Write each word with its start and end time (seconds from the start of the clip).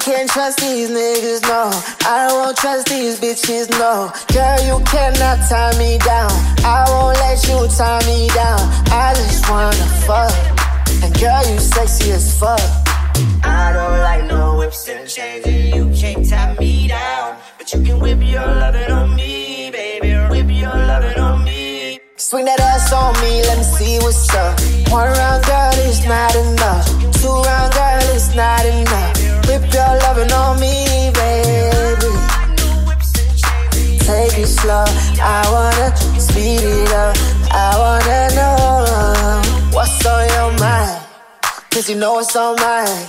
can't 0.00 0.30
trust 0.30 0.58
these 0.60 0.90
niggas, 0.90 1.42
no. 1.42 1.70
I 2.06 2.28
won't 2.32 2.56
trust 2.56 2.88
these 2.88 3.20
bitches, 3.20 3.70
no. 3.70 4.12
Girl, 4.32 4.58
you 4.68 4.84
cannot 4.84 5.38
tie 5.48 5.76
me 5.78 5.98
down. 5.98 6.30
I 6.64 6.84
won't 6.88 7.16
let 7.18 7.38
you 7.48 7.68
tie 7.76 8.04
me 8.06 8.28
down. 8.28 8.60
I 8.90 9.14
just 9.14 9.48
wanna 9.48 9.86
fuck. 10.06 10.32
And 11.02 11.12
girl, 11.20 11.42
you 11.50 11.58
sexy 11.60 12.12
as 12.12 12.38
fuck. 12.38 12.60
I 13.44 13.72
don't 13.72 13.98
like 14.00 14.24
no 14.24 14.58
whips 14.58 14.88
and 14.88 15.08
chains, 15.08 15.46
and 15.46 15.74
you 15.74 15.84
can't 15.94 16.28
tie 16.28 16.56
me 16.58 16.88
down. 16.88 17.36
But 17.58 17.72
you 17.72 17.82
can 17.82 18.00
whip 18.00 18.18
your 18.22 18.46
lovin' 18.46 18.90
on 18.90 19.14
me, 19.14 19.70
baby. 19.70 20.12
Whip 20.30 20.50
your 20.50 20.74
lovin' 20.90 21.18
on 21.18 21.44
me. 21.44 22.00
Swing 22.16 22.44
that 22.44 22.60
ass 22.60 22.92
on 22.92 23.14
me, 23.22 23.42
let 23.42 23.58
me 23.58 23.64
see 23.64 23.98
what's 23.98 24.34
up. 24.34 24.58
One 24.90 25.08
round, 25.08 25.44
I 35.20 35.42
wanna 35.50 35.96
speed 36.20 36.60
it 36.62 36.92
up. 36.92 37.16
I 37.50 37.70
wanna 37.82 38.34
know 38.36 39.42
what's 39.72 40.04
on 40.06 40.28
your 40.28 40.52
mind. 40.58 41.00
Cause 41.70 41.88
you 41.88 41.96
know 41.96 42.18
it's 42.18 42.34
on 42.36 42.56
mine. 42.56 43.06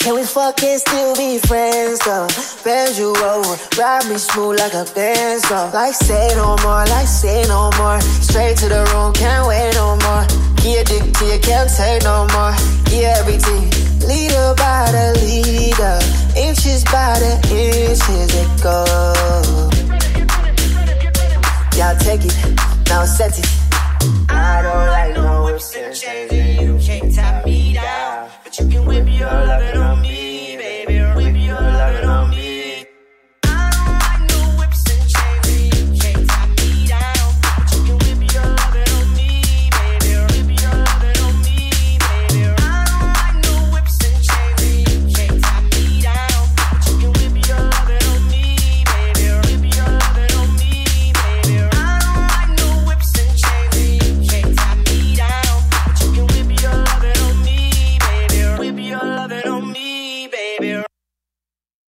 Can 0.00 0.14
we 0.14 0.24
fucking 0.24 0.78
still 0.78 1.14
be 1.14 1.38
friends 1.38 1.98
though? 2.00 2.26
Bend 2.64 2.96
you 2.96 3.14
over, 3.16 3.56
ride 3.78 4.08
me 4.08 4.16
smooth 4.16 4.58
like 4.58 4.72
a 4.72 4.84
benzo. 4.96 5.72
Like 5.74 5.94
say 5.94 6.28
no 6.36 6.56
more, 6.64 6.84
like 6.86 7.06
say 7.06 7.44
no 7.48 7.70
more. 7.78 8.00
Straight 8.00 8.56
to 8.58 8.68
the 8.68 8.82
room, 8.92 9.12
can't 9.12 9.46
wait 9.46 9.74
no 9.74 9.96
more. 10.04 10.24
Get 10.56 10.90
addicted 10.90 11.14
to 11.14 11.24
you, 11.26 11.38
can't 11.40 11.70
take 11.70 12.02
no 12.02 12.26
more. 12.32 12.54
Yeah, 12.90 13.20
everything. 13.20 13.68
Leader 14.08 14.54
by 14.56 14.90
the 14.90 15.20
leader, 15.20 15.98
inches 16.34 16.82
by 16.84 17.20
the 17.20 17.36
inches 17.52 18.34
it 18.34 18.62
goes. 18.62 18.89
Y'all 21.90 21.98
take 21.98 22.24
it, 22.24 22.36
now 22.88 23.04
set 23.04 23.36
it. 23.36 23.46
I 24.28 24.62
don't 24.62 24.86
like 24.86 24.99
baby. 60.60 60.89